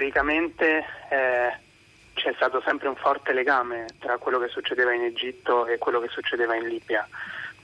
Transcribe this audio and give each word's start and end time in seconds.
storicamente 0.00 0.82
eh, 1.10 1.52
c'è 2.14 2.32
stato 2.36 2.62
sempre 2.64 2.88
un 2.88 2.96
forte 2.96 3.34
legame 3.34 3.84
tra 3.98 4.16
quello 4.16 4.38
che 4.38 4.48
succedeva 4.48 4.94
in 4.94 5.02
Egitto 5.02 5.66
e 5.66 5.76
quello 5.76 6.00
che 6.00 6.08
succedeva 6.08 6.54
in 6.56 6.68
Libia. 6.68 7.06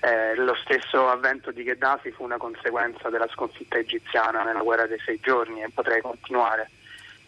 Eh, 0.00 0.34
lo 0.34 0.56
stesso 0.56 1.08
avvento 1.08 1.52
di 1.52 1.62
Gheddafi 1.62 2.10
fu 2.10 2.24
una 2.24 2.36
conseguenza 2.36 3.08
della 3.08 3.28
sconfitta 3.28 3.78
egiziana 3.78 4.42
nella 4.42 4.62
guerra 4.62 4.88
dei 4.88 4.98
sei 4.98 5.20
giorni 5.20 5.62
e 5.62 5.70
potrei 5.72 6.00
continuare. 6.00 6.70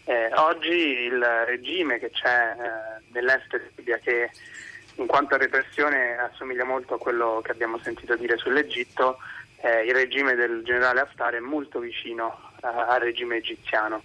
Eh, 0.06 0.30
oggi 0.34 0.74
il 0.74 1.24
regime 1.46 2.00
che 2.00 2.10
c'è 2.10 2.56
eh, 2.58 3.02
nell'est 3.12 3.60
Libia, 3.76 3.98
che 3.98 4.28
in 4.96 5.06
quanto 5.06 5.36
a 5.36 5.38
repressione 5.38 6.16
assomiglia 6.18 6.64
molto 6.64 6.94
a 6.94 6.98
quello 6.98 7.40
che 7.44 7.52
abbiamo 7.52 7.78
sentito 7.78 8.16
dire 8.16 8.36
sull'Egitto, 8.38 9.18
eh, 9.58 9.84
il 9.84 9.94
regime 9.94 10.34
del 10.34 10.62
generale 10.64 11.00
Haftar 11.00 11.34
è 11.34 11.40
molto 11.40 11.78
vicino 11.78 12.50
eh, 12.60 12.66
al 12.66 12.98
regime 12.98 13.36
egiziano. 13.36 14.02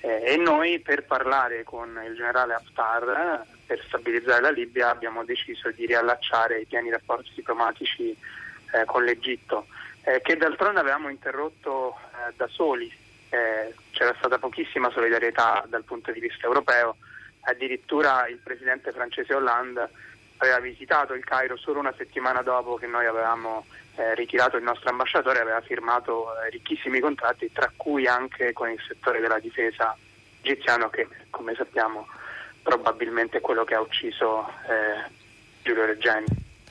Eh, 0.00 0.22
e 0.24 0.36
noi 0.36 0.80
per 0.80 1.04
parlare 1.04 1.64
con 1.64 2.00
il 2.06 2.14
generale 2.14 2.54
Haftar, 2.54 3.44
per 3.66 3.82
stabilizzare 3.86 4.42
la 4.42 4.50
Libia, 4.50 4.90
abbiamo 4.90 5.24
deciso 5.24 5.70
di 5.70 5.86
riallacciare 5.86 6.60
i 6.60 6.66
piani 6.66 6.90
rapporti 6.90 7.32
diplomatici 7.34 8.16
eh, 8.72 8.84
con 8.84 9.04
l'Egitto, 9.04 9.66
eh, 10.02 10.20
che 10.22 10.36
d'altronde 10.36 10.80
avevamo 10.80 11.08
interrotto 11.08 11.96
eh, 11.96 12.32
da 12.36 12.46
soli. 12.48 12.92
Eh, 13.28 13.74
c'era 13.90 14.14
stata 14.18 14.38
pochissima 14.38 14.90
solidarietà 14.90 15.64
dal 15.68 15.84
punto 15.84 16.12
di 16.12 16.20
vista 16.20 16.46
europeo, 16.46 16.96
addirittura 17.40 18.28
il 18.28 18.38
presidente 18.38 18.92
francese 18.92 19.34
Hollande 19.34 19.90
aveva 20.38 20.60
visitato 20.60 21.14
il 21.14 21.24
Cairo 21.24 21.56
solo 21.56 21.78
una 21.78 21.94
settimana 21.96 22.42
dopo 22.42 22.74
che 22.76 22.86
noi 22.86 23.06
avevamo 23.06 23.64
eh, 23.96 24.14
ritirato 24.14 24.56
il 24.56 24.62
nostro 24.62 24.90
ambasciatore, 24.90 25.40
aveva 25.40 25.60
firmato 25.60 26.26
eh, 26.34 26.50
ricchissimi 26.50 27.00
contratti, 27.00 27.50
tra 27.52 27.72
cui 27.76 28.06
anche 28.06 28.52
con 28.52 28.68
il 28.68 28.80
settore 28.86 29.20
della 29.20 29.38
difesa 29.38 29.96
egiziano 30.42 30.88
che, 30.90 31.08
come 31.30 31.54
sappiamo, 31.54 32.06
probabilmente 32.62 33.38
è 33.38 33.40
quello 33.40 33.64
che 33.64 33.74
ha 33.74 33.80
ucciso 33.80 34.46
eh, 34.46 35.10
Giulio 35.62 35.86
Regeni. 35.86 36.26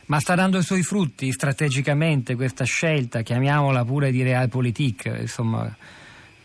Ma 0.07 0.19
sta 0.19 0.35
dando 0.35 0.59
i 0.59 0.63
suoi 0.63 0.83
frutti 0.83 1.31
strategicamente 1.31 2.35
questa 2.35 2.63
scelta, 2.63 3.21
chiamiamola 3.21 3.83
pure 3.83 4.11
di 4.11 4.21
realpolitik, 4.21 5.05
insomma, 5.05 5.75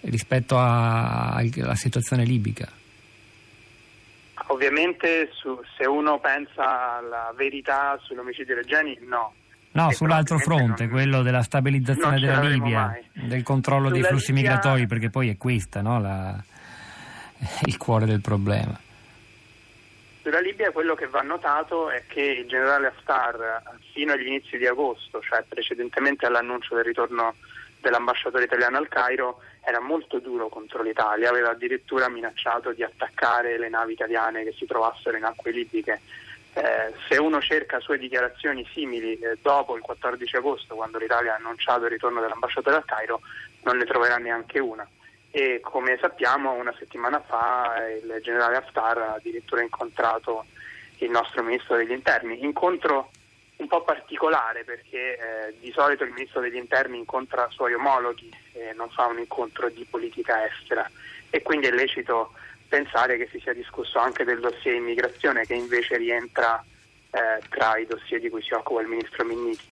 rispetto 0.01 0.57
alla 0.59 1.75
situazione 1.75 2.25
libica? 2.25 2.80
Ovviamente 4.51 5.31
su, 5.33 5.61
se 5.77 5.87
uno 5.87 6.19
pensa 6.19 6.97
alla 6.97 7.33
verità 7.37 7.97
sull'omicidio 8.03 8.57
Regeni, 8.57 8.99
no. 9.03 9.35
No, 9.73 9.93
sull'altro 9.93 10.39
fronte, 10.39 10.87
non, 10.87 10.93
quello 10.93 11.23
della 11.23 11.43
stabilizzazione 11.43 12.19
della 12.19 12.41
Libia, 12.41 12.87
mai. 12.87 13.29
del 13.29 13.45
controllo 13.45 13.87
Sulla 13.87 14.01
dei 14.01 14.09
flussi 14.09 14.33
Libia... 14.33 14.51
migratori, 14.51 14.87
perché 14.89 15.09
poi 15.09 15.29
è 15.29 15.37
questa 15.37 15.81
no, 15.81 16.01
la, 16.01 16.43
il 17.67 17.77
cuore 17.77 18.07
del 18.07 18.21
problema. 18.21 18.77
Sulla 20.23 20.41
Libia 20.41 20.73
quello 20.73 20.97
che 20.97 21.07
va 21.07 21.21
notato 21.21 21.89
è 21.89 22.03
che 22.09 22.21
il 22.21 22.49
generale 22.49 22.89
Haftar 22.89 23.63
fino 23.93 24.13
agli 24.13 24.27
inizi 24.27 24.59
di 24.59 24.67
agosto, 24.67 25.21
cioè 25.21 25.45
precedentemente 25.49 26.27
all'annuncio 26.27 26.75
del 26.75 26.85
ritorno 26.85 27.37
dell'ambasciatore 27.81 28.45
italiano 28.45 28.79
al 28.79 28.89
Cairo, 28.89 29.41
era 29.63 29.81
molto 29.81 30.19
duro 30.19 30.49
contro 30.49 30.83
l'Italia, 30.83 31.29
aveva 31.29 31.51
addirittura 31.51 32.09
minacciato 32.09 32.73
di 32.73 32.83
attaccare 32.83 33.59
le 33.59 33.69
navi 33.69 33.93
italiane 33.93 34.45
che 34.45 34.53
si 34.53 34.67
trovassero 34.67 35.17
in 35.17 35.25
acque 35.25 35.51
libiche. 35.51 36.01
Eh, 36.53 36.93
se 37.09 37.17
uno 37.19 37.41
cerca 37.41 37.79
sue 37.79 37.99
dichiarazioni 37.99 38.67
simili 38.73 39.17
eh, 39.19 39.39
dopo 39.41 39.77
il 39.77 39.83
14 39.83 40.37
agosto, 40.37 40.75
quando 40.75 40.99
l'Italia 40.99 41.33
ha 41.33 41.37
annunciato 41.37 41.85
il 41.85 41.91
ritorno 41.91 42.21
dell'ambasciatore 42.21 42.77
al 42.77 42.85
Cairo, 42.85 43.21
non 43.63 43.77
ne 43.77 43.85
troverà 43.85 44.17
neanche 44.17 44.59
una. 44.59 44.87
E 45.31 45.61
come 45.63 45.97
sappiamo, 46.01 46.53
una 46.53 46.75
settimana 46.77 47.21
fa 47.21 47.87
il 47.89 48.19
generale 48.21 48.57
Haftar 48.57 48.99
ha 48.99 49.15
addirittura 49.15 49.63
incontrato 49.63 50.45
il 50.99 51.11
nostro 51.11 51.43
ministro 51.43 51.77
degli 51.77 51.93
interni. 51.93 52.43
Incontro 52.43 53.11
un 53.61 53.69
po' 53.69 53.83
particolare 53.83 54.65
perché 54.65 55.17
eh, 55.17 55.55
di 55.61 55.71
solito 55.73 56.05
il 56.05 56.13
ministro 56.13 56.41
degli 56.41 56.57
interni 56.57 56.99
incontra 56.99 57.49
suoi 57.51 57.75
omologhi 57.75 58.31
e 58.53 58.73
non 58.75 58.89
fa 58.91 59.07
un 59.07 59.19
incontro 59.19 59.69
di 59.69 59.87
politica 59.89 60.47
estera 60.47 60.91
e 61.29 61.43
quindi 61.43 61.67
è 61.67 61.71
lecito 61.71 62.33
pensare 62.69 63.17
che 63.17 63.29
si 63.31 63.39
sia 63.39 63.53
discusso 63.53 63.99
anche 63.99 64.25
del 64.25 64.41
dossier 64.41 64.75
immigrazione 64.75 65.45
che 65.45 65.55
invece 65.55 65.97
rientra 65.97 66.65
eh, 67.11 67.43
tra 67.49 67.77
i 67.77 67.87
dossier 67.87 68.21
di 68.21 68.31
cui 68.31 68.43
si 68.43 68.55
occupa 68.55 68.81
il 68.81 68.87
ministro 68.87 69.25
Minniti. 69.25 69.69